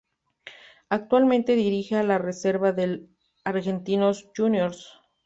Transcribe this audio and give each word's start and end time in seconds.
Actualmente 0.89 1.55
dirige 1.55 1.95
a 1.95 2.01
la 2.01 2.17
reserva 2.17 2.71
de 2.71 3.05
Argentinos 3.43 4.31
Juniors. 4.35 4.99